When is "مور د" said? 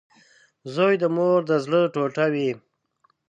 1.15-1.51